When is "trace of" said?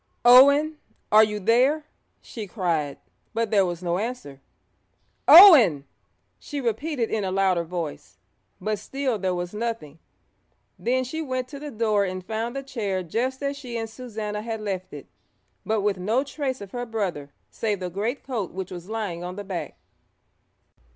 16.23-16.71